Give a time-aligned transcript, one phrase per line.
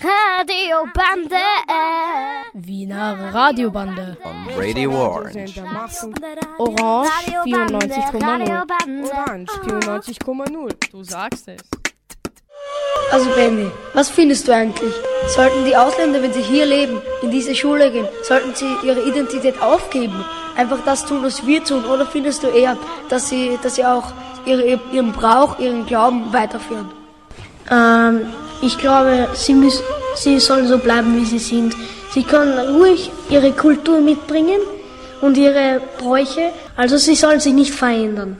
[0.00, 1.36] Radiobande.
[2.54, 4.16] Wiener Radiobande.
[4.24, 5.62] On Radio Orange.
[6.58, 7.10] Orange
[7.44, 8.62] 94,0.
[9.04, 10.90] Orange 94,0.
[10.90, 11.60] Du sagst es.
[13.12, 14.94] Also Benny, was findest du eigentlich?
[15.28, 19.60] Sollten die Ausländer, wenn sie hier leben, in diese Schule gehen, sollten sie ihre Identität
[19.60, 20.24] aufgeben?
[20.56, 21.84] Einfach das tun, was wir tun?
[21.84, 22.76] Oder findest du eher,
[23.08, 24.12] dass sie, dass sie auch
[24.46, 26.90] ihre, ihren Brauch, ihren Glauben weiterführen?
[27.70, 29.82] Ähm, ich glaube, sie, müssen,
[30.16, 31.74] sie sollen so bleiben, wie sie sind.
[32.12, 34.60] Sie können ruhig ihre Kultur mitbringen
[35.20, 36.50] und ihre Bräuche.
[36.76, 38.36] Also sie sollen sich nicht verändern.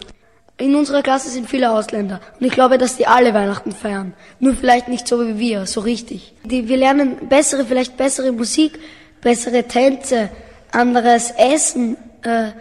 [0.57, 4.15] In unserer Klasse sind viele Ausländer und ich glaube, dass die alle Weihnachten feiern.
[4.39, 6.33] Nur vielleicht nicht so wie wir, so richtig.
[6.45, 8.79] Die, wir lernen bessere, vielleicht bessere Musik,
[9.21, 10.31] bessere Tänze,
[10.71, 11.97] anderes Essen.
[12.23, 12.53] Äh,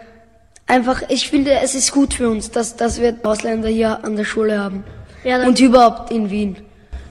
[0.66, 4.24] einfach, ich finde, es ist gut für uns, dass, dass wir Ausländer hier an der
[4.24, 4.82] Schule haben.
[5.22, 6.56] Ja, und überhaupt in Wien.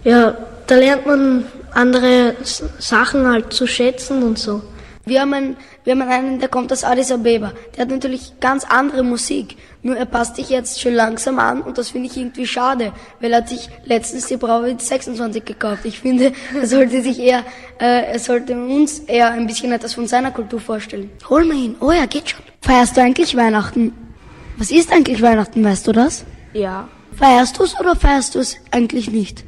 [0.03, 0.35] Ja,
[0.67, 2.35] da lernt man andere
[2.79, 4.61] Sachen halt zu schätzen und so.
[5.05, 7.51] Wir haben, einen, wir haben einen, der kommt aus Addis Abeba.
[7.75, 9.57] Der hat natürlich ganz andere Musik.
[9.81, 13.33] Nur er passt sich jetzt schon langsam an und das finde ich irgendwie schade, weil
[13.33, 15.83] er hat sich letztens die Brauwe 26 gekauft.
[15.83, 17.43] Ich finde, er sollte sich eher,
[17.81, 21.09] äh, er sollte uns eher ein bisschen etwas von seiner Kultur vorstellen.
[21.29, 21.75] Hol mal ihn.
[21.81, 22.39] Oh ja, geht schon.
[22.61, 23.91] Feierst du eigentlich Weihnachten?
[24.55, 26.23] Was ist eigentlich Weihnachten, weißt du das?
[26.53, 26.87] Ja.
[27.17, 29.43] Feierst du es oder feierst du es eigentlich nicht?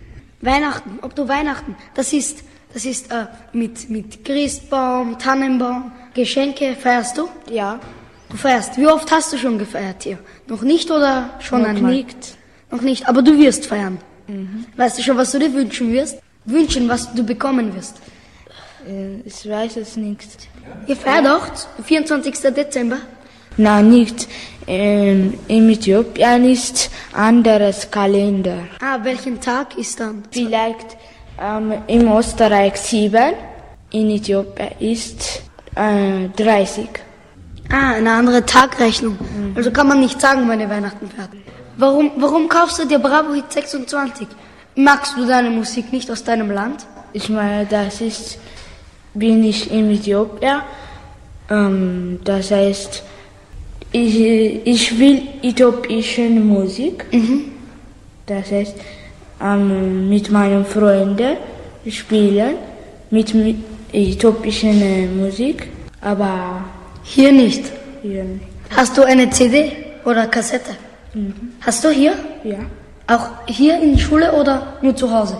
[0.45, 2.43] Weihnachten, ob du Weihnachten, das ist,
[2.73, 7.29] das ist äh, mit, mit Christbaum, Tannenbaum, Geschenke, feierst du?
[7.51, 7.79] Ja.
[8.29, 8.77] Du feierst.
[8.77, 10.17] Wie oft hast du schon gefeiert hier?
[10.47, 11.91] Noch nicht oder schon Noch einmal?
[11.93, 12.37] nicht.
[12.71, 13.97] Noch nicht, aber du wirst feiern.
[14.75, 16.17] Weißt du schon, was du dir wünschen wirst?
[16.45, 17.97] Wünschen, was du bekommen wirst.
[19.23, 20.47] Ich weiß es nicht.
[20.87, 21.47] Ihr feiert auch
[21.83, 22.35] 24.
[22.53, 22.97] Dezember?
[23.57, 24.27] Nein, nicht.
[24.67, 28.57] In, in Äthiopien ist anderes Kalender.
[28.81, 30.23] Ah, welchen Tag ist dann?
[30.31, 30.97] Vielleicht
[31.41, 33.33] ähm, in Österreich 7,
[33.91, 35.41] in Äthiopien ist
[35.75, 36.87] äh, 30.
[37.71, 39.17] Ah, eine andere Tagrechnung.
[39.55, 41.29] Also kann man nicht sagen, wann ihr Weihnachten feiert.
[41.77, 44.27] Warum, warum kaufst du dir Bravo Hit 26?
[44.75, 46.85] Magst du deine Musik nicht aus deinem Land?
[47.11, 48.37] Ich meine, das ist,
[49.13, 50.61] bin ich in Äthiopien.
[51.49, 53.03] Ähm, das heißt,
[53.95, 57.05] ich, ich will äthiopische Musik.
[58.25, 58.75] Das heißt,
[59.41, 61.37] ähm, mit meinen Freunden
[61.89, 62.55] spielen
[63.11, 63.57] mit, mit
[63.93, 65.67] äh, Musik,
[66.01, 66.63] aber
[67.03, 67.63] Hier nicht.
[68.01, 68.45] hier nicht.
[68.75, 69.71] Hast du eine CD
[70.03, 70.71] oder Kassette?
[71.61, 72.13] Hast du hier?
[72.43, 72.59] Ja,
[73.07, 75.37] Auch hier in der Schule oder nur zu Hause?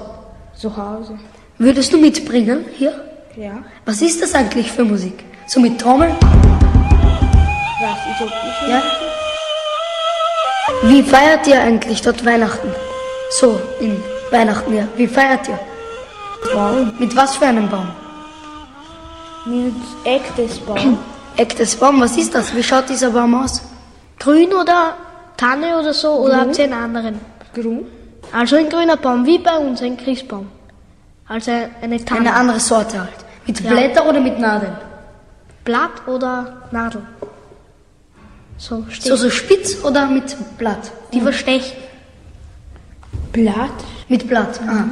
[0.56, 1.14] zu Hause.
[1.58, 2.94] Würdest du mitbringen hier?
[3.36, 3.56] Ja,
[3.86, 5.18] Was ist das eigentlich für Musik?
[5.48, 6.12] So mit Trommel?
[7.82, 8.82] Was äthiopische Ja?
[10.84, 12.72] Wie feiert ihr eigentlich dort Weihnachten?
[13.40, 14.88] So, in Weihnachten, ja.
[14.96, 15.60] Wie feiert ihr?
[16.54, 16.94] Baum.
[17.00, 17.88] Mit was für einem Baum?
[19.46, 20.98] Mit echtes Baum.
[21.38, 22.56] Echtes Baum, was ist das?
[22.56, 23.62] Wie schaut dieser Baum aus?
[24.20, 24.94] Grün oder
[25.36, 26.12] Tanne oder so?
[26.14, 27.20] Oder habt ihr einen anderen?
[27.54, 27.86] Grün.
[28.32, 30.50] Also ein grüner Baum, wie bei uns ein Christbaum.
[31.28, 32.22] Also eine Tanne.
[32.22, 33.12] Eine andere Sorte halt.
[33.46, 33.70] Mit Ja.
[33.70, 34.78] Blätter oder mit Nadeln?
[35.66, 37.02] Blatt oder Nadel.
[38.58, 38.86] So.
[39.00, 40.92] So, so spitz oder mit Blatt?
[41.14, 41.74] Die verstechen.
[43.32, 43.72] Blatt.
[44.08, 44.60] Mit Blatt.
[44.68, 44.86] Ah,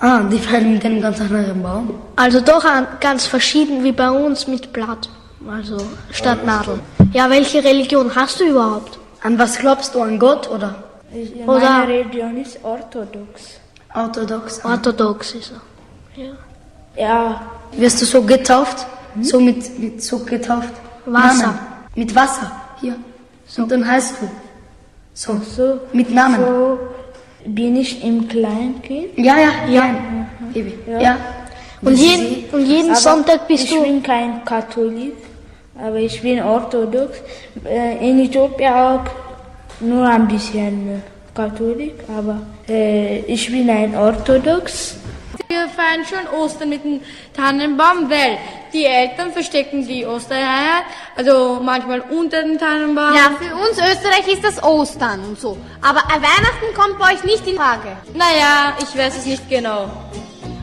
[0.00, 1.94] ah die fallen mit einem ganz anderen Baum.
[2.16, 5.08] Also doch an- ganz verschieden wie bei uns mit Blatt.
[5.48, 5.76] Also
[6.10, 6.80] statt Nadel.
[7.12, 8.98] Ja, welche Religion hast du überhaupt?
[9.22, 10.02] An was glaubst du?
[10.02, 10.82] An Gott oder
[11.46, 13.60] Oder- Meine Religion ist orthodox.
[13.94, 14.60] orthodox?
[14.64, 14.72] Ah.
[14.72, 16.32] Orthodox ist er.
[16.96, 17.40] Ja,
[17.72, 18.86] Wirst du so getauft?
[19.22, 20.72] So mit, mit so getauft?
[21.06, 21.42] Wasser.
[21.46, 21.58] Namen.
[21.94, 22.50] Mit Wasser.
[22.80, 22.96] Hier.
[23.58, 24.28] Und dann heißt du.
[25.14, 25.40] So.
[25.56, 26.36] so, Mit Namen.
[26.40, 26.78] so
[27.46, 29.16] bin ich im Kleinkind.
[29.16, 29.84] Ja, ja, ja.
[30.52, 30.74] Baby.
[31.00, 31.16] Ja.
[31.82, 33.82] Und, jeden, und jeden Aber Sonntag bist ich du.
[33.82, 35.14] bin kein Katholik,
[35.78, 37.18] aber ich bin orthodox.
[37.64, 39.04] Äh, In Äthiopien auch
[39.80, 41.02] nur ein bisschen
[41.34, 44.96] Katholik, aber äh, ich bin ein orthodox.
[45.48, 47.00] Wir feiern schon Ostern mit dem
[47.32, 48.38] Tannenbaum, weil
[48.72, 50.82] die Eltern verstecken die Ostereier,
[51.16, 53.14] also manchmal unter den Tannenbaum.
[53.14, 55.56] Ja, für uns Österreich ist das Ostern und so.
[55.82, 57.96] Aber äh, Weihnachten kommt bei euch nicht in Frage.
[58.12, 59.88] Naja, ich weiß es nicht genau.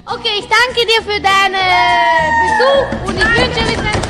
[0.05, 1.55] Okay, ich danke dir für deinen
[2.43, 4.03] Besuch und ich wünsche dir einen...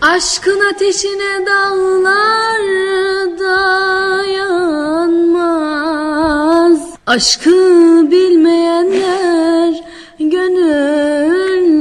[0.00, 2.60] Aşkın ateşine dağlar
[7.08, 7.50] Aşkı
[8.10, 9.84] bilmeyenler
[10.20, 11.80] gönülden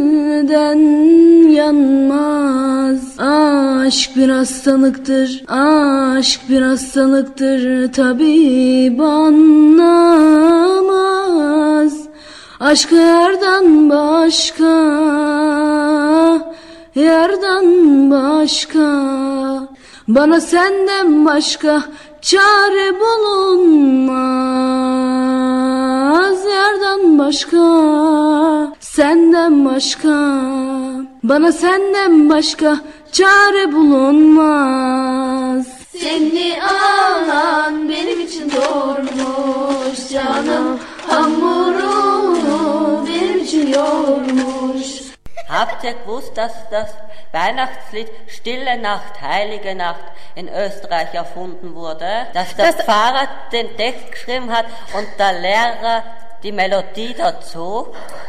[1.50, 3.20] yanmaz.
[3.20, 10.34] Aşk bir hastalıktır, aşk bir hastalıktır tabi anlamaz.
[12.60, 14.68] Aşkı yerden başka
[16.96, 19.18] Yerden başka.
[20.08, 21.84] Bana senden başka
[22.22, 24.27] Çare bulunmaz
[26.82, 27.58] Yerden başka
[28.80, 30.10] Senden başka.
[31.24, 32.78] Bana senden başka
[33.12, 35.68] Çare bulunmaz.
[36.00, 40.10] Seni alan benim için doğurmuş.
[40.12, 44.88] Canım Hamurunu benim için yoğurmuş.
[45.50, 46.90] Habt ihr gewusst, dass das
[47.32, 50.04] Weihnachtslied Stille Nacht, Heilige Nacht
[50.36, 52.28] in Österreich erfunden wurde?
[52.34, 54.66] Dass der Das- Pfarrer den Text geschrieben hat
[54.98, 56.04] und der Lehrer
[56.48, 57.88] die Melodie dazu?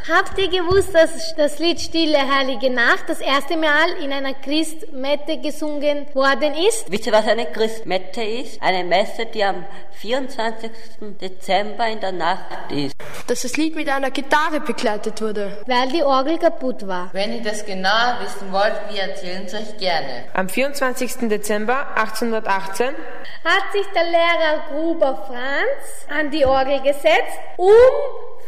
[0.08, 5.38] Habt ihr gewusst, dass das Lied Stille Heilige Nacht das erste Mal in einer Christmette
[5.38, 6.90] gesungen worden ist?
[6.90, 8.60] Wisst ihr, was eine Christmette ist?
[8.60, 10.70] Eine Messe, die am 24.
[11.20, 12.94] Dezember in der Nacht ist.
[13.26, 15.62] Dass das Lied mit einer Gitarre begleitet wurde.
[15.66, 17.10] Weil die Orgel kaputt war.
[17.12, 20.24] Wenn ihr das genauer wissen wollt, wir erzählen es euch gerne.
[20.34, 21.28] Am 24.
[21.28, 22.94] Dezember 1818
[23.44, 27.68] Hat sich der Lehrer Gruber Franz an die Orgel gesetzt, um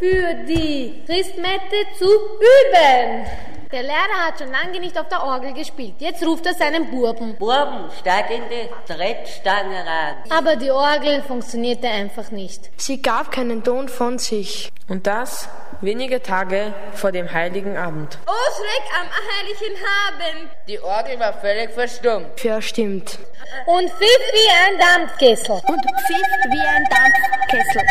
[0.00, 3.26] für die Christmette zu üben.
[3.70, 5.94] Der Lehrer hat schon lange nicht auf der Orgel gespielt.
[5.98, 7.36] Jetzt ruft er seinen Burben.
[7.36, 10.16] Burben, steig in die Trittstange rein.
[10.30, 12.70] Aber die Orgel funktionierte einfach nicht.
[12.78, 14.70] Sie gab keinen Ton von sich.
[14.88, 15.48] und das
[15.82, 18.18] wenige Tage vor dem heiligen Abend.
[18.26, 19.76] Oh, Schreck am heiligen
[20.08, 20.50] Abend!
[20.66, 22.40] Die Orgel war völlig verstummt.
[22.40, 23.18] Verstimmt.
[23.66, 25.52] Und pfiff wie ein Dampfkessel.
[25.68, 27.82] Und pfiff wie ein Dampfkessel.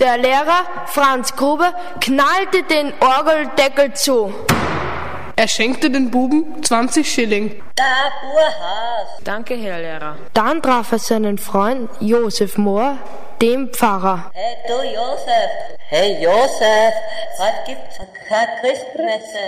[0.00, 4.32] Der Lehrer Franz Gruber knallte den Orgeldeckel zu.
[5.36, 7.62] Er schenkte den Buben 20 Schilling.
[7.74, 7.84] Da,
[8.22, 9.22] Burhaus.
[9.22, 10.16] Danke, Herr Lehrer.
[10.32, 12.96] Dann traf er seinen Freund Josef Mohr,
[13.42, 14.30] dem Pfarrer.
[14.32, 15.50] Hey, du Josef.
[15.88, 16.94] Hey, Josef.
[17.38, 17.98] Heute gibt's
[18.28, 19.38] keine Christmesse,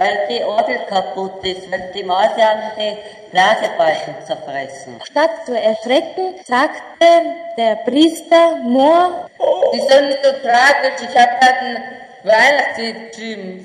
[0.00, 2.96] weil die Orgel kaputt ist, weil die Mäuse haben die
[3.30, 4.98] Blasebalken zerfressen.
[5.04, 7.06] Statt zu erschrecken, sagte
[7.58, 9.28] der Priester Mohr,
[9.74, 11.02] Die sind nicht so tragisch.
[11.02, 11.82] Ich habe halt ein
[12.24, 13.14] Weihnachtslied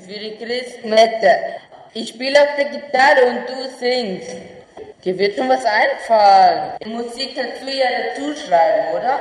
[0.04, 1.30] für die Christmette.
[1.94, 4.36] Ich spiele auf der Gitarre und du singst.
[5.04, 6.72] Dir wird schon was einfallen.
[6.84, 9.20] Die Musik kannst du ja dazu schreiben, oder?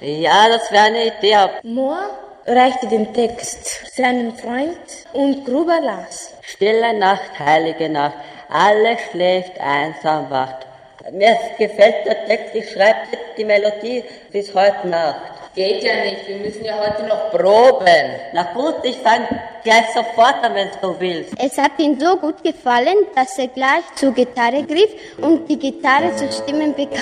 [0.00, 1.38] Ja, das wäre eine Idee.
[1.62, 2.10] Mohr
[2.46, 4.78] reichte den Text seinem Freund
[5.12, 6.32] und Gruber las.
[6.42, 8.16] Stille Nacht, heilige Nacht,
[8.48, 10.66] alles schläft, einsam wacht.
[11.12, 13.00] Mir gefällt der Text, ich schreibe
[13.36, 15.20] die Melodie bis heute Nacht.
[15.54, 18.10] Geht ja nicht, wir müssen ja heute noch proben.
[18.32, 19.26] Na gut, ich fang
[19.64, 21.32] gleich sofort an, wenn du willst.
[21.42, 24.90] Es hat ihm so gut gefallen, dass er gleich zur Gitarre griff
[25.20, 27.00] und die Gitarre zu stimmen begann.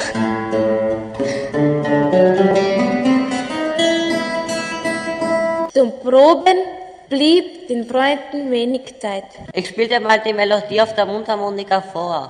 [5.78, 6.58] Zum Proben
[7.08, 9.26] blieb den Freunden wenig Zeit.
[9.52, 12.28] Ich spiele dir mal die Melodie auf der Mundharmonika vor.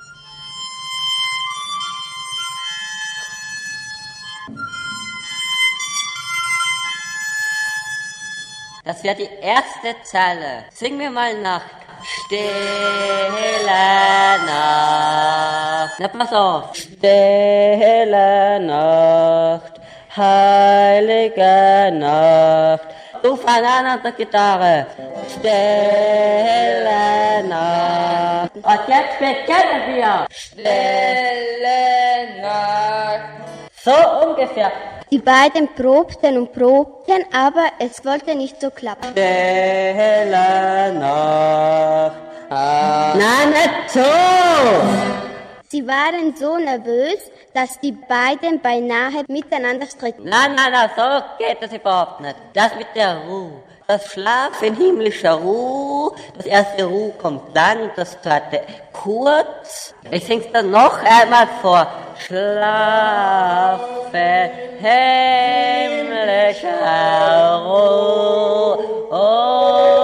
[8.84, 10.66] Das wäre die erste Zeile.
[10.70, 11.64] Sing mir mal nach.
[12.04, 12.50] Stille
[14.44, 15.94] Nacht.
[15.98, 16.74] Na, pass auf.
[16.74, 19.80] Stille Nacht,
[20.14, 22.87] heilige Nacht.
[23.22, 24.86] Du fang an an der Gitarre.
[25.32, 26.92] Stille
[27.48, 28.54] Nacht.
[28.54, 30.26] Und jetzt beginnen wir.
[30.30, 31.80] Stille
[32.42, 33.20] Nacht.
[33.84, 33.94] So
[34.28, 34.70] ungefähr.
[35.10, 39.10] Die beiden probten und probten, aber es wollte nicht so klappen.
[39.10, 42.16] Stille Nacht.
[42.50, 44.00] Nein, nicht so.
[45.70, 50.28] Sie waren so nervös, dass die beiden beinahe miteinander stritten.
[50.28, 51.02] Nein, nein, nein, so
[51.38, 52.36] geht das überhaupt nicht.
[52.54, 53.62] Das mit der Ruhe.
[53.86, 56.12] Das Schlaf in himmlischer Ruhe.
[56.36, 58.60] Das erste Ruhe kommt lang, das zweite
[58.92, 59.94] kurz.
[60.10, 61.86] Ich sing's dann noch einmal vor.
[62.18, 63.80] Schlafe
[64.80, 65.22] himmlischer
[67.64, 68.78] Ruhe.
[69.10, 69.97] Oh.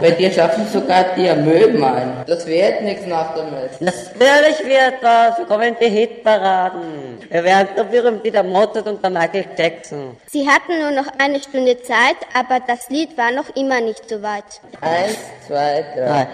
[0.00, 2.24] Bei dir schaffen sogar die Amöben ein.
[2.26, 3.84] Das wird nichts nach der Messe.
[3.84, 5.38] Natürlich wird das.
[5.38, 7.18] Wir kommen in die Hitparaden.
[7.30, 10.16] Wir werden so berühmt wie der Mozart und der Michael Jackson.
[10.26, 14.22] Sie hatten nur noch eine Stunde Zeit, aber das Lied war noch immer nicht so
[14.22, 14.44] weit.
[14.80, 16.26] Eins, zwei, drei.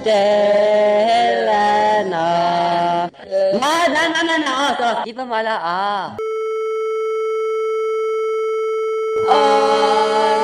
[0.00, 1.42] Stille
[2.10, 3.12] Nacht.
[3.30, 6.16] Nein, nein, nein, nein, nein, also, lieber mal ein A.
[9.28, 10.41] Ja,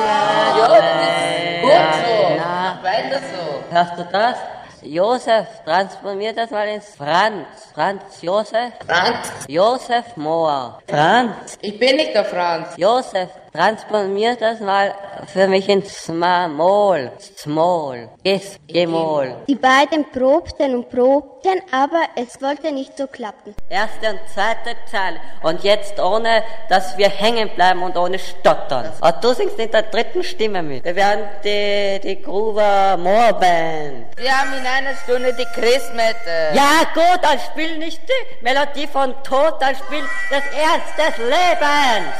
[3.09, 3.75] das so.
[3.75, 4.37] Hörst du das?
[4.81, 7.47] Josef, transformier das mal ins Franz.
[7.73, 8.71] Franz Josef.
[8.87, 9.27] Franz.
[9.47, 10.79] Josef Mohr.
[10.87, 11.57] Franz.
[11.61, 12.69] Ich bin nicht der Franz.
[12.77, 14.93] Josef, transformier das mal
[15.27, 17.11] für mich ins Small.
[17.37, 18.09] Small.
[18.23, 19.35] Is, Gemol.
[19.47, 23.55] Die beiden probten und probten, aber es wollte nicht so klappen.
[23.69, 25.17] Erste und zweite Zeile.
[25.43, 28.91] Und jetzt ohne, dass wir hängen bleiben und ohne stottern.
[29.01, 30.83] Und du singst in der dritten Stimme mit.
[30.83, 34.07] Wir werden die, die Gruber Moor Band.
[34.17, 36.53] Wir haben in einer Stunde die Christmette.
[36.53, 42.15] Ja, gut, dann spiel nicht die Melodie von Tod, dann spiel das Ernst des Lebens.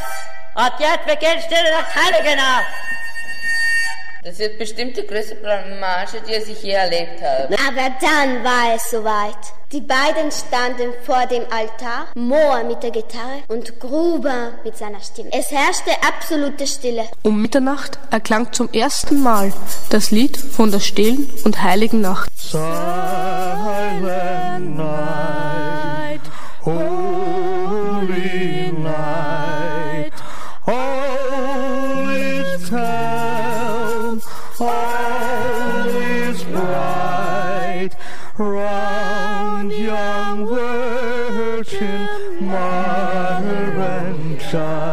[0.60, 2.66] Und jetzt beginnt Stille das Heilige ab.
[4.22, 7.56] Das wird bestimmt die größte Blamage, die ich je erlebt habe.
[7.66, 9.38] Aber dann war es soweit.
[9.72, 15.30] Die beiden standen vor dem Altar, Mohr mit der Gitarre und Gruber mit seiner Stimme.
[15.32, 17.06] Es herrschte absolute Stille.
[17.24, 19.54] Um Mitternacht erklang zum ersten Mal
[19.90, 22.30] das Lied von der stillen und heiligen Nacht.
[22.36, 22.60] Silent
[24.76, 26.20] night,
[26.66, 29.39] holy night,
[38.40, 42.08] Round young virgin
[42.40, 44.89] mother and.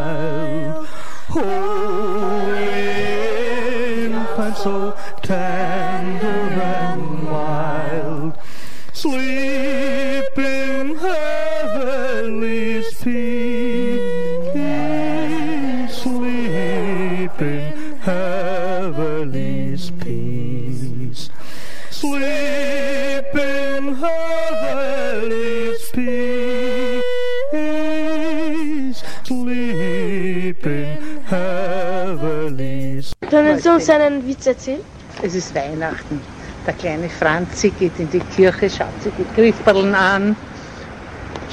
[33.57, 34.81] Können Sie uns einen Witz erzählen?
[35.23, 36.21] Es ist Weihnachten.
[36.67, 40.35] Der kleine Franzi geht in die Kirche, schaut sich die Grifferln an,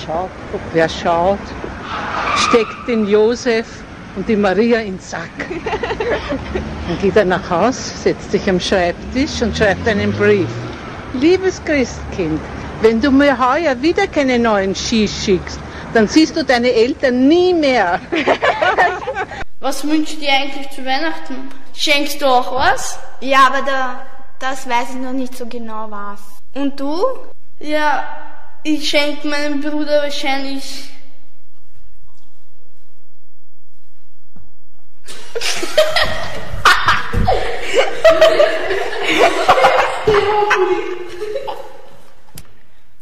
[0.05, 1.39] schaut, ob wer schaut,
[2.37, 3.67] steckt den Josef
[4.17, 5.31] und die Maria in den Sack.
[6.89, 10.49] Dann geht er nach Haus, setzt sich am Schreibtisch und schreibt einen Brief.
[11.15, 12.41] Liebes Christkind,
[12.83, 15.59] wenn du mir heuer wieder keine neuen Skis schickst,
[15.95, 17.99] dann siehst du deine Eltern nie mehr.
[19.61, 21.64] Was wünschst du dir eigentlich zu Weihnachten?
[21.77, 22.99] Schenkst du auch was?
[23.21, 24.07] Ja, aber da,
[24.39, 26.21] das weiß ich noch nicht so genau was.
[26.55, 27.05] Und du?
[27.59, 28.07] Ja,
[28.63, 30.91] ich schenke meinem Bruder wahrscheinlich.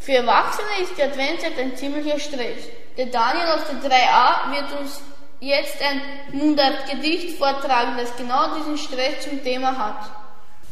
[0.00, 2.64] Für Erwachsene ist die Adventszeit ein ziemlicher Stress.
[2.96, 5.00] Der Daniel aus der 3a wird uns
[5.42, 6.00] jetzt ein
[6.32, 10.10] Mundartgedicht vortragen, das genau diesen Stress zum Thema hat.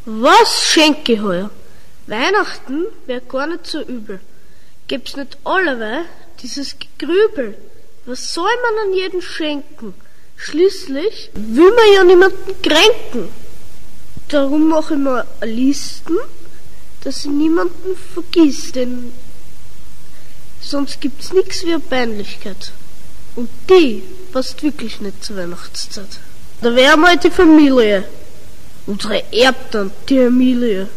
[0.04, 1.50] Was schenke ich heuer?
[2.06, 4.20] Weihnachten wäre gar nicht so übel.
[4.86, 6.04] Gibt's nicht allerweil
[6.40, 7.58] dieses Gegrübel?
[8.06, 9.94] Was soll man an jeden schenken?
[10.36, 13.28] Schließlich will man ja niemanden kränken.
[14.28, 16.16] Darum mache ich mir Listen,
[17.02, 19.12] dass ich niemanden vergiss, denn
[20.60, 22.72] sonst gibt's nix wie eine Peinlichkeit.
[23.36, 26.18] Und die passt wirklich nicht zur Weihnachtszeit.
[26.62, 28.04] Da wäre mal die Familie.
[28.86, 30.88] Unsere Erbtante, die Emilie,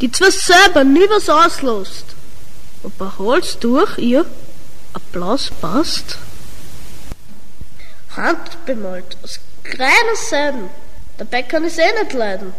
[0.00, 2.04] die zwar selber nie was auslässt,
[2.84, 4.24] aber Hals durch ihr
[4.92, 6.18] Applaus passt.
[8.16, 10.70] Handbemalt aus kleiner Seiden,
[11.18, 12.52] dabei kann ich's eh nicht leiden.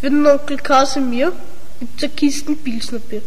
[0.00, 1.32] Für den Onkel Kasimir
[1.80, 3.22] gibt's eine Kisten Pilsnerbier.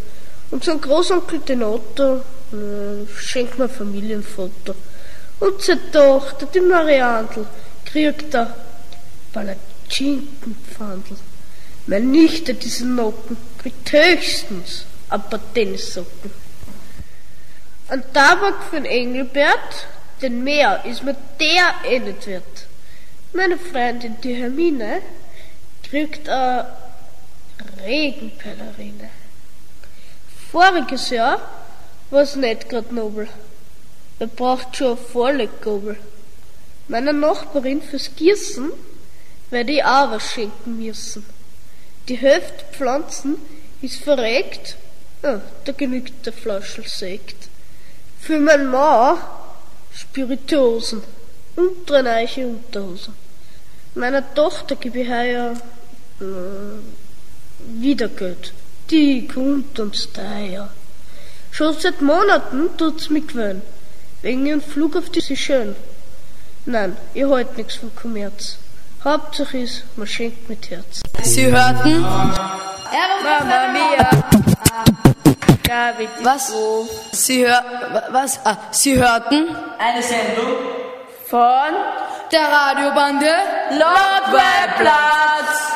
[0.52, 2.18] Und zum Großonkel den Otto
[2.52, 4.76] äh, schenkt mir ein Familienfoto.
[5.42, 7.48] Und zur Tochter, die Mariandel,
[7.84, 8.56] kriegt er
[9.34, 11.16] Palatschinkenpfandl.
[11.88, 16.32] Meine Nichte, diese Nocken, kriegt höchstens ein paar Tennissocken.
[17.88, 19.88] Ein Tabak für den Engelbert,
[20.22, 22.68] denn mehr ist mir der eh nicht wert.
[23.34, 25.02] Meine Freundin, die Hermine,
[25.90, 26.68] kriegt eine
[27.84, 29.10] Regenpellerine.
[30.52, 31.42] Voriges Jahr
[32.12, 33.28] war's nicht grad nobel.
[34.22, 35.98] Wer braucht schon eine Vorleggabel?
[36.88, 38.72] Meiner Nachbarin fürs Gießen
[39.50, 41.25] werde ich auch was schenken müssen.
[42.08, 43.38] Die Hälfte Pflanzen
[43.82, 44.78] ist verreckt,
[45.24, 47.50] ja, da genügt der Flaschel Sekt.
[48.20, 49.18] Für mein Mann
[49.92, 51.01] Spirituosen
[51.56, 53.16] und drei neue Unterhosen.
[53.96, 55.54] Meiner Tochter gebe ich heuer
[56.20, 58.54] äh, wieder Geld.
[58.92, 60.70] Die kommt uns daher.
[61.50, 63.63] Schon seit Monaten tut's mich gewöhnen.
[64.22, 65.75] Wegen ihrem Flug auf die schön.
[66.66, 68.58] Nein, ihr halt nichts vom Kommerz.
[69.04, 71.01] Hauptsache ist, man schenkt mit Herz.
[71.24, 74.10] Sie hörten Mamma Mia.
[76.24, 76.54] Was?
[77.13, 77.63] Sie hör,
[77.94, 78.40] wa- was?
[78.46, 80.56] Ah, Sie hörten Eine Sendung
[81.28, 81.74] von
[82.32, 83.32] der Radiobande
[83.72, 85.72] Nordwaldplatz.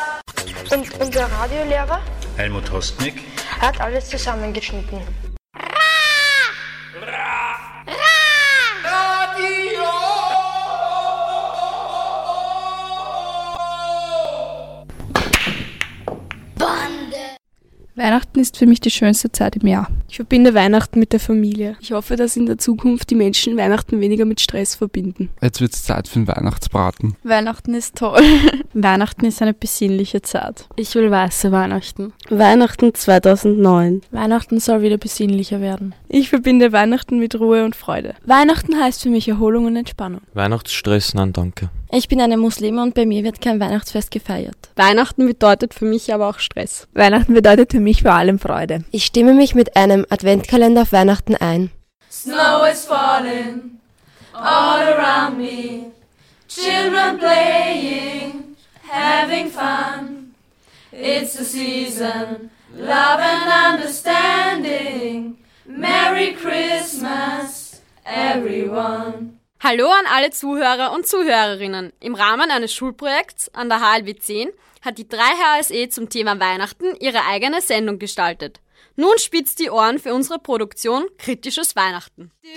[0.71, 2.01] Und unser Radiolehrer
[2.37, 3.23] Helmut Hostnick.
[3.61, 5.01] hat alles zusammengeschnitten.
[17.95, 19.87] Weihnachten ist für mich die schönste Zeit im Jahr.
[20.09, 21.77] Ich verbinde Weihnachten mit der Familie.
[21.79, 25.29] Ich hoffe, dass in der Zukunft die Menschen Weihnachten weniger mit Stress verbinden.
[25.41, 27.15] Jetzt wird's Zeit für den Weihnachtsbraten.
[27.23, 28.19] Weihnachten ist toll.
[28.73, 30.67] Weihnachten ist eine besinnliche Zeit.
[30.75, 32.11] Ich will weiße Weihnachten.
[32.29, 34.01] Weihnachten 2009.
[34.11, 35.95] Weihnachten soll wieder besinnlicher werden.
[36.09, 38.15] Ich verbinde Weihnachten mit Ruhe und Freude.
[38.25, 40.21] Weihnachten heißt für mich Erholung und Entspannung.
[40.33, 41.69] Weihnachtsstress, nein, danke.
[41.97, 44.57] Ich bin eine Muslime und bei mir wird kein Weihnachtsfest gefeiert.
[44.75, 46.89] Weihnachten bedeutet für mich aber auch Stress.
[46.91, 48.83] Weihnachten bedeutet für mich vor allem Freude.
[48.91, 51.71] Ich stimme mich mit einem Adventkalender auf Weihnachten ein.
[52.11, 53.79] Snow is falling
[54.33, 55.93] all around me.
[56.49, 58.57] Children playing,
[58.89, 60.33] having fun.
[60.91, 65.37] It's the season, love and understanding.
[65.65, 69.39] Merry Christmas, everyone.
[69.63, 71.93] Hallo an alle Zuhörer und Zuhörerinnen.
[72.01, 74.49] Im Rahmen eines Schulprojekts an der HLW 10
[74.81, 78.59] hat die 3HSE zum Thema Weihnachten ihre eigene Sendung gestaltet.
[78.97, 82.31] Nun spitzt die Ohren für unsere Produktion Kritisches Weihnachten.
[82.43, 82.49] Do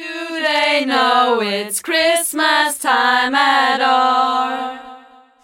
[0.43, 4.78] they know it's Christmas time at all?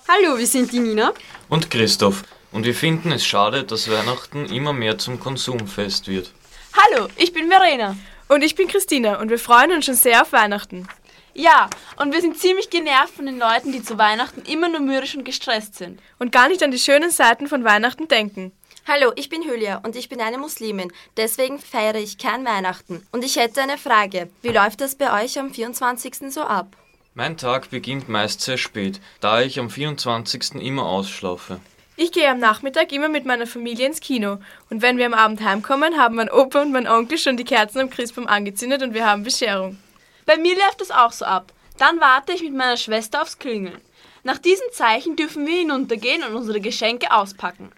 [0.08, 1.14] Hallo, wir sind die Nina.
[1.48, 2.24] Und Christoph.
[2.52, 6.32] Und wir finden es schade, dass Weihnachten immer mehr zum Konsumfest wird.
[6.74, 7.96] Hallo, ich bin Verena.
[8.28, 10.88] Und ich bin Christina und wir freuen uns schon sehr auf Weihnachten.
[11.36, 15.16] Ja, und wir sind ziemlich genervt von den Leuten, die zu Weihnachten immer nur mürrisch
[15.16, 16.00] und gestresst sind.
[16.20, 18.52] Und gar nicht an die schönen Seiten von Weihnachten denken.
[18.86, 20.92] Hallo, ich bin Julia und ich bin eine Muslimin.
[21.16, 23.04] Deswegen feiere ich kein Weihnachten.
[23.10, 24.30] Und ich hätte eine Frage.
[24.42, 26.32] Wie läuft das bei euch am 24.
[26.32, 26.76] so ab?
[27.14, 30.56] Mein Tag beginnt meist sehr spät, da ich am 24.
[30.62, 31.58] immer ausschlafe.
[31.96, 34.38] Ich gehe am Nachmittag immer mit meiner Familie ins Kino.
[34.70, 37.80] Und wenn wir am Abend heimkommen, haben mein Opa und mein Onkel schon die Kerzen
[37.80, 39.78] am Christbaum angezündet und wir haben Bescherung.
[40.26, 41.52] Bei mir läuft das auch so ab.
[41.78, 43.80] Dann warte ich mit meiner Schwester aufs Klingeln.
[44.22, 47.72] Nach diesen Zeichen dürfen wir hinuntergehen und unsere Geschenke auspacken.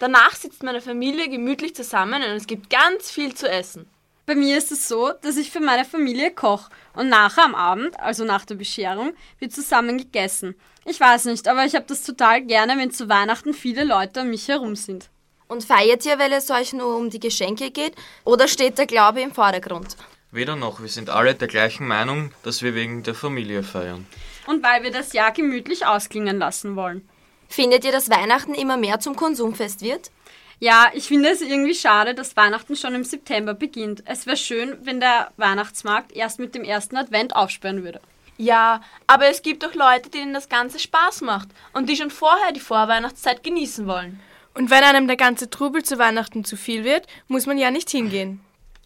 [0.00, 3.88] Danach sitzt meine Familie gemütlich zusammen und es gibt ganz viel zu essen.
[4.26, 7.98] Bei mir ist es so, dass ich für meine Familie koche und nachher am Abend,
[8.00, 10.56] also nach der Bescherung, wird zusammen gegessen.
[10.84, 14.30] Ich weiß nicht, aber ich habe das total gerne, wenn zu Weihnachten viele Leute um
[14.30, 15.08] mich herum sind.
[15.48, 17.94] Und feiert ihr, weil es euch nur um die Geschenke geht?
[18.24, 19.96] Oder steht der Glaube im Vordergrund?
[20.34, 24.06] Weder noch, wir sind alle der gleichen Meinung, dass wir wegen der Familie feiern.
[24.46, 27.06] Und weil wir das Jahr gemütlich ausklingen lassen wollen.
[27.48, 30.10] Findet ihr, dass Weihnachten immer mehr zum Konsumfest wird?
[30.58, 34.04] Ja, ich finde es irgendwie schade, dass Weihnachten schon im September beginnt.
[34.06, 38.00] Es wäre schön, wenn der Weihnachtsmarkt erst mit dem ersten Advent aufsperren würde.
[38.38, 42.52] Ja, aber es gibt auch Leute, denen das Ganze Spaß macht und die schon vorher
[42.52, 44.18] die Vorweihnachtszeit genießen wollen.
[44.54, 47.90] Und wenn einem der ganze Trubel zu Weihnachten zu viel wird, muss man ja nicht
[47.90, 48.40] hingehen.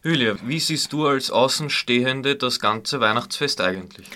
[0.07, 4.07] Julia, wie siehst du als Außenstehende das ganze Weihnachtsfest eigentlich?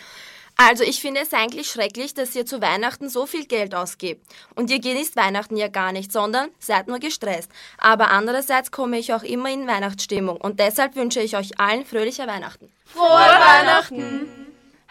[0.57, 4.25] Also ich finde es eigentlich schrecklich, dass ihr zu Weihnachten so viel Geld ausgebt.
[4.55, 7.51] Und ihr genießt Weihnachten ja gar nicht, sondern seid nur gestresst.
[7.77, 12.25] Aber andererseits komme ich auch immer in Weihnachtsstimmung und deshalb wünsche ich euch allen fröhliche
[12.29, 12.69] Weihnachten.
[12.85, 14.29] Frohe Weihnachten!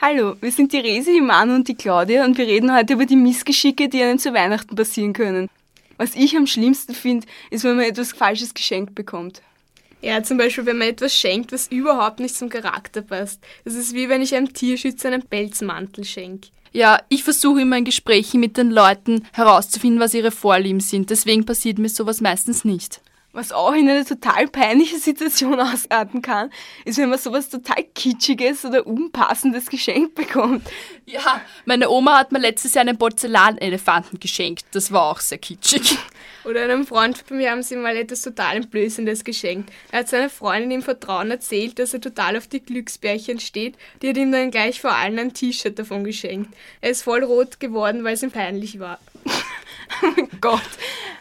[0.02, 3.06] Hallo, wir sind die Resi, die Manu und die Claudia und wir reden heute über
[3.06, 5.50] die Missgeschicke, die einem zu Weihnachten passieren können.
[5.96, 9.42] Was ich am schlimmsten finde, ist, wenn man etwas Falsches geschenkt bekommt.
[10.02, 13.42] Ja, zum Beispiel, wenn man etwas schenkt, was überhaupt nicht zum Charakter passt.
[13.66, 16.50] Das ist wie wenn ich einem Tierschützer einen Pelzmantel schenke.
[16.72, 21.10] Ja, ich versuche immer in Gesprächen mit den Leuten herauszufinden, was ihre Vorlieben sind.
[21.10, 23.02] Deswegen passiert mir sowas meistens nicht.
[23.32, 26.50] Was auch in eine total peinliche Situation ausarten kann,
[26.84, 30.68] ist, wenn man sowas total Kitschiges oder Unpassendes geschenkt bekommt.
[31.06, 34.66] Ja, meine Oma hat mir letztes Jahr einen Porzellanelefanten geschenkt.
[34.72, 35.98] Das war auch sehr kitschig.
[36.46, 39.72] Oder einem Freund von mir haben sie mal etwas total Entblößendes geschenkt.
[39.92, 43.76] Er hat seiner Freundin im Vertrauen erzählt, dass er total auf die Glücksbärchen steht.
[44.02, 46.54] Die hat ihm dann gleich vor allen ein T-Shirt davon geschenkt.
[46.82, 49.00] Er ist voll rot geworden, weil es ihm peinlich war.
[50.04, 50.62] Oh mein Gott.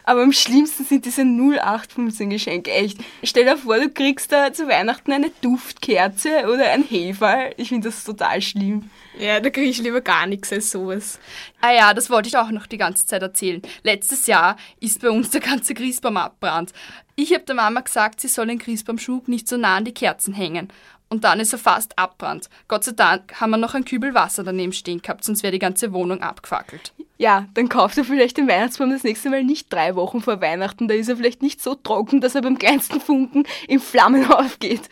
[0.03, 2.97] Aber am schlimmsten sind diese 0815 Geschenke, echt.
[3.23, 7.53] Stell dir vor, du kriegst da zu Weihnachten eine Duftkerze oder ein Heferl.
[7.57, 8.89] Ich finde das total schlimm.
[9.19, 11.19] Ja, da kriege ich lieber gar nichts als sowas.
[11.61, 13.61] Ah ja, das wollte ich auch noch die ganze Zeit erzählen.
[13.83, 16.71] Letztes Jahr ist bei uns der ganze Christbaum abbrannt.
[17.21, 20.33] Ich habe der Mama gesagt, sie soll den Christbaumschub nicht so nah an die Kerzen
[20.33, 20.69] hängen.
[21.09, 22.49] Und dann ist er fast abbrannt.
[22.69, 25.59] Gott sei Dank haben wir noch ein Kübel Wasser daneben stehen gehabt, sonst wäre die
[25.59, 26.93] ganze Wohnung abgefackelt.
[27.17, 30.87] Ja, dann kauft er vielleicht den Weihnachtsbaum das nächste Mal nicht drei Wochen vor Weihnachten.
[30.87, 34.87] Da ist er vielleicht nicht so trocken, dass er beim kleinsten Funken in Flammen aufgeht.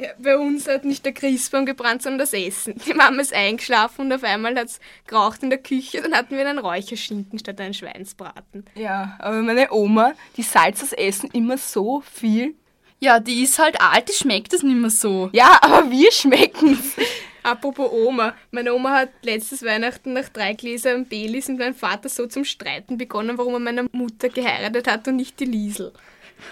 [0.00, 2.74] Ja, bei uns hat nicht der Christbaum gebrannt, sondern das Essen.
[2.86, 6.00] Die Mama ist eingeschlafen und auf einmal hat es geraucht in der Küche.
[6.00, 8.64] Dann hatten wir einen Räucherschinken statt einen Schweinsbraten.
[8.74, 12.54] Ja, aber meine Oma, die salzt das Essen immer so viel.
[12.98, 15.28] Ja, die ist halt alt, die schmeckt es nicht mehr so.
[15.32, 16.96] Ja, aber wir schmecken's.
[17.42, 18.34] Apropos Oma.
[18.50, 22.96] Meine Oma hat letztes Weihnachten nach drei Gläsern Belis mit meinem Vater so zum Streiten
[22.98, 25.92] begonnen, warum er meine Mutter geheiratet hat und nicht die Liesel.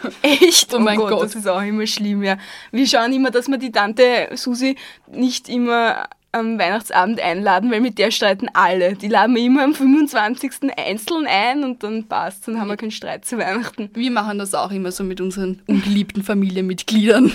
[0.22, 0.72] Echt?
[0.74, 1.22] Oh, mein Gott, Gott.
[1.24, 2.36] das ist auch immer schlimm, ja.
[2.70, 4.76] Wir schauen immer, dass wir die Tante Susi
[5.10, 8.94] nicht immer am Weihnachtsabend einladen, weil mit der streiten alle.
[8.94, 10.52] Die laden wir immer am 25.
[10.76, 13.90] einzeln ein und dann passt, dann haben wir keinen Streit zu Weihnachten.
[13.94, 17.32] Wir machen das auch immer so mit unseren ungeliebten Familienmitgliedern.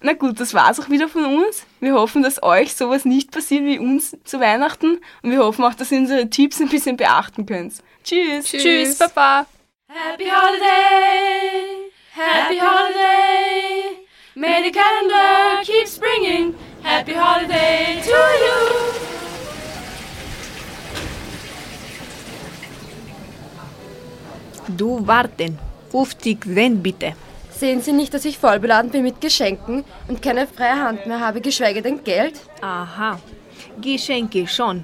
[0.00, 1.64] Na gut, das war's auch wieder von uns.
[1.80, 5.74] Wir hoffen, dass euch sowas nicht passiert wie uns zu Weihnachten und wir hoffen auch,
[5.74, 7.74] dass ihr unsere Tipps ein bisschen beachten könnt.
[8.02, 8.44] Tschüss.
[8.44, 9.46] Tschüss, Tschüss Papa.
[9.94, 14.02] Happy holiday, happy holiday.
[14.34, 16.56] May the calendar keep springing.
[16.82, 18.58] Happy holiday to you.
[24.76, 25.60] Du warten.
[25.92, 27.14] 50 Cent bitte.
[27.52, 31.40] Sehen Sie nicht, dass ich vollbeladen bin mit Geschenken und keine freie Hand mehr habe,
[31.40, 32.40] geschweige denn Geld?
[32.60, 33.20] Aha.
[33.80, 34.82] Geschenke schon.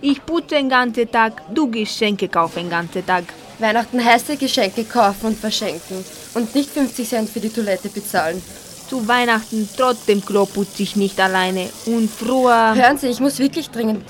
[0.00, 3.24] Ich putze den ganzen Tag, du Geschenke kaufen den ganzen Tag.
[3.58, 8.42] Weihnachten heißt ja Geschenke kaufen und verschenken und nicht 50 Cent für die Toilette bezahlen.
[8.88, 11.68] Zu Weihnachten trotzdem Klo putze ich nicht alleine.
[11.86, 12.74] Und früher...
[12.74, 14.04] Hören Sie, ich muss wirklich dringend.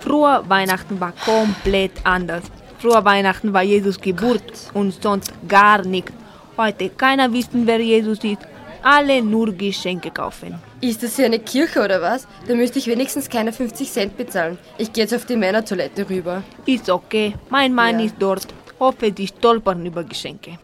[0.00, 2.42] Früher Weihnachten war komplett anders.
[2.78, 4.42] Früher Weihnachten war Jesus Geburt
[4.74, 6.12] und sonst gar nichts.
[6.56, 8.38] Heute keiner wissen, wer Jesus ist.
[8.82, 10.58] Alle nur Geschenke kaufen.
[10.80, 12.26] Ist das hier eine Kirche oder was?
[12.48, 14.56] Dann müsste ich wenigstens keine 50 Cent bezahlen.
[14.78, 16.42] Ich gehe jetzt auf die Männertoilette rüber.
[16.64, 17.34] Ist okay.
[17.50, 18.06] Mein Mann Ja.
[18.06, 18.46] ist dort.
[18.80, 20.58] Hoffe, die stolpern über Geschenke.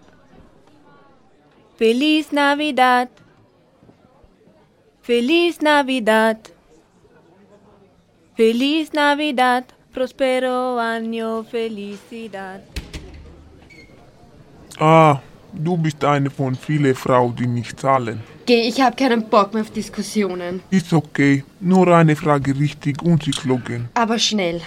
[1.77, 3.11] Feliz Navidad.
[5.03, 6.39] Feliz Navidad.
[8.35, 9.65] Feliz Navidad.
[9.93, 12.61] Prospero año felicidad.
[14.79, 15.21] Ah,
[15.53, 18.23] du bist eine von vielen Frauen, die nicht zahlen.
[18.45, 20.63] Geh, ich habe keinen Bock mehr auf Diskussionen.
[20.71, 23.89] Ist okay, nur eine Frage richtig und sie klogen.
[23.95, 24.61] Aber schnell.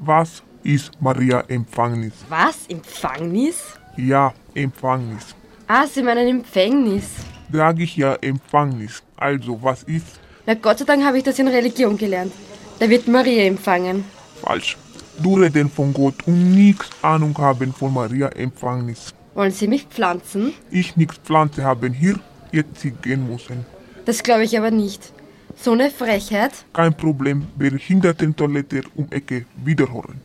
[0.00, 2.12] Was ist Maria Empfängnis?
[2.28, 2.66] Was?
[2.68, 3.56] Empfängnis?
[3.96, 5.34] Ja, Empfängnis.
[5.68, 7.04] Ah, Sie meinen Empfängnis.
[7.52, 9.02] Sag ich ja Empfängnis.
[9.16, 12.32] Also, was ist Na Gott sei Dank habe ich das in Religion gelernt.
[12.78, 14.04] Da wird Maria empfangen.
[14.42, 14.76] falsch?
[15.22, 19.14] Du reden von Gott und nix Ahnung haben von Maria Empfängnis.
[19.34, 20.52] Wollen Sie mich pflanzen?
[20.70, 22.18] Ich nix Pflanze haben hier,
[22.52, 23.64] jetzt sie gehen müssen.
[24.06, 25.12] Das glaube ich aber nicht.
[25.56, 26.52] So eine Frechheit?
[26.72, 30.20] Kein Problem, Behindertentoilette um Ecke wiederholen.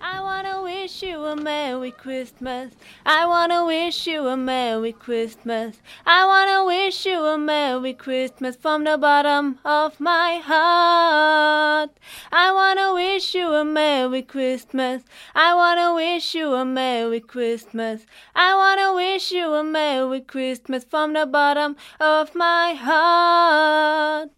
[0.00, 2.72] I wanna wish you a Merry Christmas.
[3.04, 5.76] I wanna wish you a Merry Christmas.
[6.06, 11.90] I wanna wish you a Merry Christmas from the bottom of my heart.
[12.30, 15.02] I wanna wish you a Merry Christmas.
[15.34, 18.02] I wanna wish you a Merry Christmas.
[18.34, 24.30] I wanna wish you a Merry Christmas from the bottom of my heart.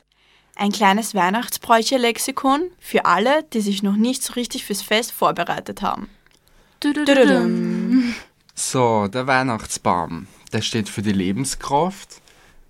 [0.57, 6.09] Ein kleines Weihnachtsbräuche-Lexikon für alle, die sich noch nicht so richtig fürs Fest vorbereitet haben.
[8.55, 12.21] So, der Weihnachtsbaum, der steht für die Lebenskraft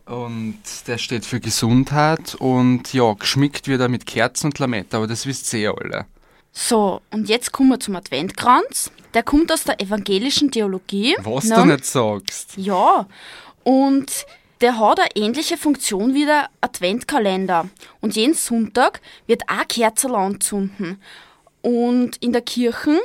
[0.06, 5.06] und der steht für Gesundheit und ja, geschmückt wird er mit Kerzen und Lametta, aber
[5.06, 6.06] das wisst ihr eh alle.
[6.52, 8.90] So, und jetzt kommen wir zum Adventkranz.
[9.14, 11.14] Der kommt aus der evangelischen Theologie.
[11.20, 11.56] Was Na?
[11.56, 12.54] du nicht sagst.
[12.56, 13.06] Ja,
[13.62, 14.26] und
[14.60, 17.68] der hat eine ähnliche Funktion wie der Adventkalender.
[18.00, 21.00] Und jeden Sonntag wird auch Kerzen anzünden.
[21.62, 22.98] Und in der Kirche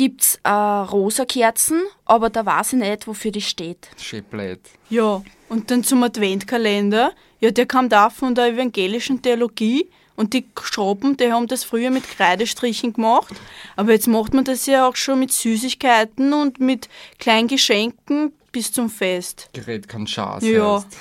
[0.00, 3.90] gibt's äh, rosa Kerzen, aber da weiß ich nicht, wofür die steht.
[3.98, 4.58] Schön blöd.
[4.88, 7.12] Ja, und dann zum Adventkalender.
[7.38, 9.90] Ja, der kam da von der evangelischen Theologie.
[10.16, 13.34] Und die Schroppen, die haben das früher mit Kreidestrichen gemacht.
[13.76, 18.72] Aber jetzt macht man das ja auch schon mit Süßigkeiten und mit kleinen Geschenken bis
[18.72, 19.50] zum Fest.
[19.52, 20.44] Gerät kann Schatz.
[20.44, 20.76] Ja.
[20.76, 20.96] heißt.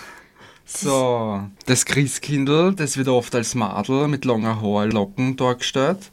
[0.66, 6.12] So, das Christkindl, das wird oft als Madel mit langer Haarlocken dargestellt.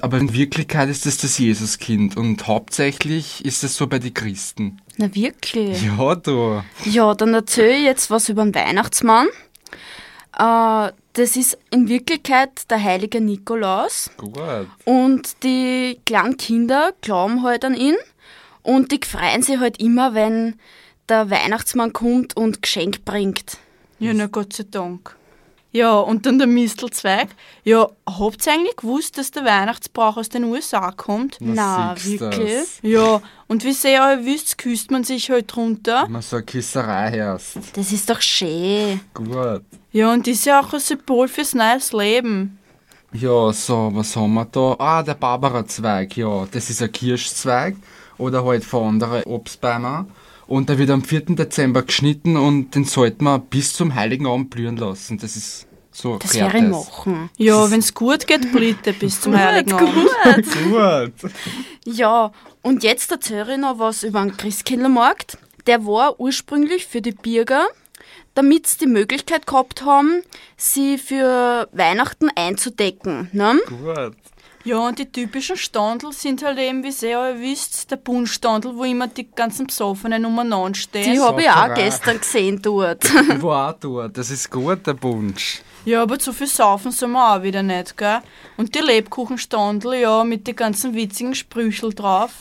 [0.00, 4.80] Aber in Wirklichkeit ist es das Jesuskind und hauptsächlich ist es so bei den Christen.
[4.96, 5.82] Na wirklich?
[5.82, 6.62] Ja, du.
[6.84, 9.28] Ja, dann erzähle ich jetzt was über den Weihnachtsmann.
[10.38, 14.10] Äh, das ist in Wirklichkeit der heilige Nikolaus.
[14.16, 14.68] Gut.
[14.84, 17.96] Und die kleinen Kinder glauben halt an ihn.
[18.62, 20.56] Und die freuen sich halt immer, wenn
[21.08, 23.58] der Weihnachtsmann kommt und Geschenk bringt.
[23.98, 25.16] Ja, na Gott sei Dank.
[25.70, 27.28] Ja, und dann der Mistelzweig.
[27.62, 31.36] Ja, habt ihr eigentlich gewusst, dass der Weihnachtsbrauch aus den USA kommt?
[31.40, 32.58] Na, wirklich?
[32.58, 32.78] das.
[32.82, 36.06] Ja, und wie sehr ihr wisst, küsst man sich halt drunter.
[36.06, 37.58] Immer so eine Küsserei herrscht.
[37.74, 39.00] Das ist doch schön.
[39.12, 39.62] Gut.
[39.92, 42.58] Ja, und ist ja auch ein Symbol fürs neues Leben.
[43.12, 44.76] Ja, so, was haben wir da?
[44.78, 46.46] Ah, der Barbara-Zweig, ja.
[46.50, 47.76] Das ist ein Kirschzweig
[48.18, 50.06] oder halt von anderen Obstbäumen.
[50.48, 51.36] Und der wird am 4.
[51.36, 55.18] Dezember geschnitten und den sollte man bis zum Heiligen Abend blühen lassen.
[55.18, 57.28] Das ist so Das wäre machen.
[57.36, 60.10] Ja, wenn's gut geht, bitte bis zum Gut, Heiligen gut.
[60.24, 60.46] Abend.
[60.70, 61.30] Gut.
[61.84, 62.32] Ja,
[62.62, 65.36] und jetzt erzähle ich noch was über den Christkindlmarkt.
[65.66, 67.66] Der war ursprünglich für die Bürger,
[68.34, 70.22] damit sie die Möglichkeit gehabt haben,
[70.56, 73.28] sie für Weihnachten einzudecken.
[73.32, 73.60] Ne?
[73.66, 74.16] Gut.
[74.68, 78.84] Ja, und die typischen Standel sind halt eben, wie ihr alle wisst, der Bunstandel, wo
[78.84, 81.10] immer die ganzen Besoffenen umeinander stehen.
[81.10, 83.02] Die habe ich auch gestern gesehen dort.
[83.34, 84.18] Ich war auch dort.
[84.18, 85.62] Das ist gut, der Bunsch.
[85.86, 88.18] Ja, aber zu viel saufen soll man auch wieder nicht, gell?
[88.58, 92.32] Und die Lebkuchenstandel, ja, mit den ganzen witzigen Sprüchel drauf.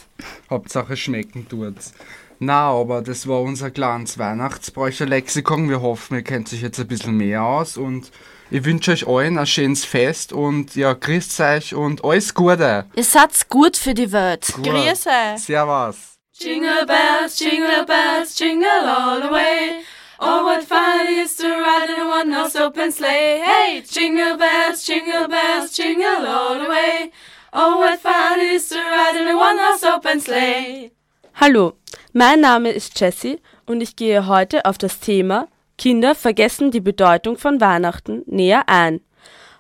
[0.49, 1.93] Hauptsache schmecken tut's.
[2.39, 5.69] Na, aber das war unser kleines Weihnachtsbräuche-Lexikon.
[5.69, 8.11] Wir hoffen, ihr kennt sich jetzt ein bisschen mehr aus und
[8.49, 12.86] ich wünsche euch allen ein schönes Fest und ja, grüßt euch und alles Gute.
[12.95, 14.47] Ihr seid gut für die Welt.
[14.55, 14.97] Gut.
[15.38, 16.17] Servus.
[16.39, 19.83] Jingle bells, jingle bells, jingle all the way.
[20.19, 23.41] Oh, what fun it is to ride in a one-horse open sleigh.
[23.43, 27.12] Hey, jingle bells, jingle bells, jingle all the way.
[27.53, 30.91] Oh, what fun it is to ride in a one-horse open sleigh.
[31.36, 31.73] Hallo,
[32.13, 37.37] mein Name ist Jessie und ich gehe heute auf das Thema Kinder vergessen die Bedeutung
[37.37, 39.01] von Weihnachten näher ein.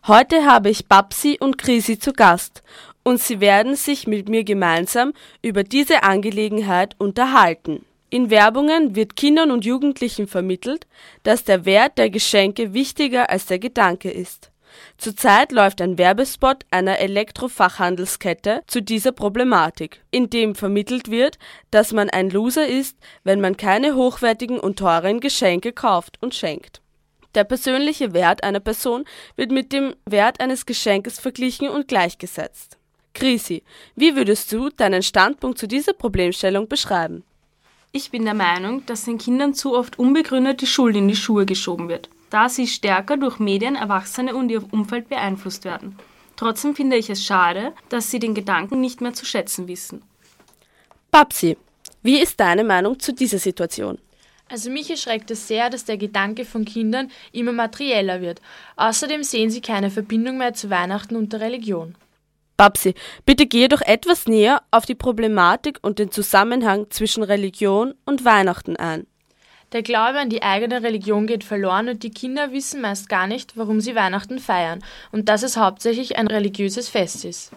[0.07, 2.63] Heute habe ich Babsi und Krisi zu Gast
[3.03, 7.85] und sie werden sich mit mir gemeinsam über diese Angelegenheit unterhalten.
[8.09, 10.87] In Werbungen wird Kindern und Jugendlichen vermittelt,
[11.23, 14.49] dass der Wert der Geschenke wichtiger als der Gedanke ist.
[14.97, 21.37] Zurzeit läuft ein Werbespot einer Elektrofachhandelskette zu dieser Problematik, in dem vermittelt wird,
[21.71, 26.81] dass man ein Loser ist, wenn man keine hochwertigen und teuren Geschenke kauft und schenkt.
[27.35, 32.77] Der persönliche Wert einer Person wird mit dem Wert eines Geschenkes verglichen und gleichgesetzt.
[33.13, 33.63] Krisi,
[33.95, 37.23] wie würdest du deinen Standpunkt zu dieser Problemstellung beschreiben?
[37.91, 41.45] Ich bin der Meinung, dass den Kindern zu oft unbegründet die Schuld in die Schuhe
[41.45, 45.97] geschoben wird, da sie stärker durch Medien, Erwachsene und ihr Umfeld beeinflusst werden.
[46.35, 50.03] Trotzdem finde ich es schade, dass sie den Gedanken nicht mehr zu schätzen wissen.
[51.11, 51.57] Babsi,
[52.03, 53.97] wie ist deine Meinung zu dieser Situation?
[54.49, 58.41] Also mich erschreckt es sehr, dass der Gedanke von Kindern immer materieller wird.
[58.77, 61.95] Außerdem sehen sie keine Verbindung mehr zu Weihnachten und der Religion.
[62.55, 68.25] Babsi, bitte gehe doch etwas näher auf die Problematik und den Zusammenhang zwischen Religion und
[68.25, 69.05] Weihnachten ein.
[69.73, 73.57] Der Glaube an die eigene Religion geht verloren und die Kinder wissen meist gar nicht,
[73.57, 77.51] warum sie Weihnachten feiern und dass es hauptsächlich ein religiöses Fest ist.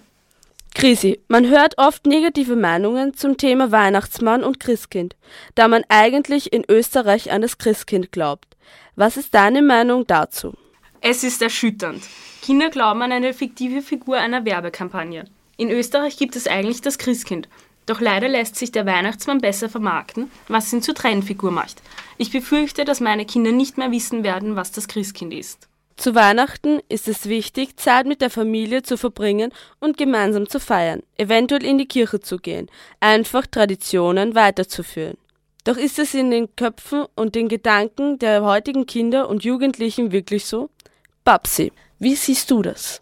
[0.74, 5.14] Krisi, man hört oft negative Meinungen zum Thema Weihnachtsmann und Christkind,
[5.54, 8.56] da man eigentlich in Österreich an das Christkind glaubt.
[8.96, 10.54] Was ist deine Meinung dazu?
[11.00, 12.02] Es ist erschütternd.
[12.42, 15.24] Kinder glauben an eine fiktive Figur einer Werbekampagne.
[15.56, 17.48] In Österreich gibt es eigentlich das Christkind.
[17.86, 21.82] Doch leider lässt sich der Weihnachtsmann besser vermarkten, was ihn zur Trennfigur macht.
[22.20, 25.70] Ich befürchte, dass meine Kinder nicht mehr wissen werden, was das Christkind ist.
[25.96, 31.02] Zu Weihnachten ist es wichtig, Zeit mit der Familie zu verbringen und gemeinsam zu feiern,
[31.16, 35.16] eventuell in die Kirche zu gehen, einfach Traditionen weiterzuführen.
[35.64, 40.44] Doch ist es in den Köpfen und den Gedanken der heutigen Kinder und Jugendlichen wirklich
[40.44, 40.68] so?
[41.24, 43.00] Babsi, wie siehst du das?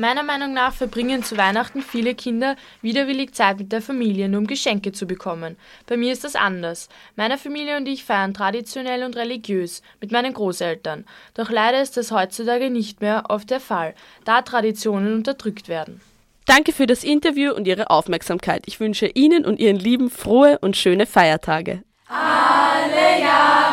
[0.00, 4.46] Meiner Meinung nach verbringen zu Weihnachten viele Kinder widerwillig Zeit mit der Familie, nur um
[4.46, 5.56] Geschenke zu bekommen.
[5.88, 6.88] Bei mir ist das anders.
[7.16, 11.04] Meine Familie und ich feiern traditionell und religiös mit meinen Großeltern.
[11.34, 16.00] Doch leider ist das heutzutage nicht mehr oft der Fall, da Traditionen unterdrückt werden.
[16.46, 18.62] Danke für das Interview und Ihre Aufmerksamkeit.
[18.66, 21.82] Ich wünsche Ihnen und Ihren Lieben frohe und schöne Feiertage.
[22.08, 23.67] Alle Jahre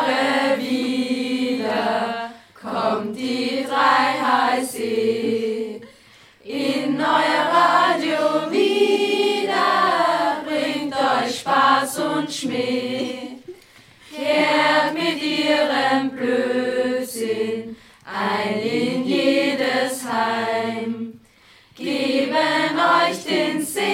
[12.26, 13.38] und Schmäh.
[14.14, 21.20] Kehrt mit ihrem Blödsinn ein in jedes Heim,
[21.76, 23.84] geben euch den Segen,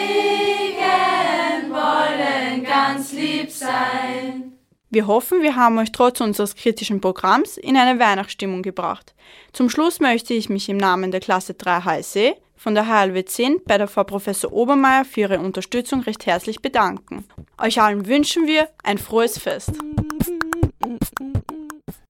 [1.71, 4.53] wollen ganz lieb sein.
[4.91, 9.15] Wir hoffen, wir haben euch trotz unseres kritischen Programms in eine Weihnachtsstimmung gebracht.
[9.53, 13.63] Zum Schluss möchte ich mich im Namen der Klasse 3 HSE von der HLW 10
[13.67, 17.25] bei der Frau Professor Obermeier für ihre Unterstützung recht herzlich bedanken.
[17.61, 19.73] Euch allen wünschen wir ein frohes Fest.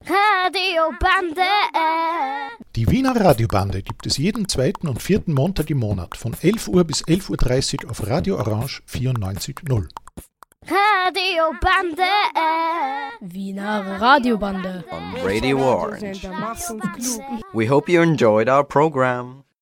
[0.05, 1.41] Radio Bande.
[2.77, 6.85] Die Wiener Radiobande gibt es jeden zweiten und vierten Montag im Monat von 11 Uhr
[6.85, 9.89] bis 11.30 Uhr auf Radio Orange 94.0.
[10.67, 12.03] Radiobande.
[13.21, 14.85] Wiener Radiobande.
[14.91, 16.29] on Radio Orange.
[17.55, 19.42] We hope you enjoyed our program.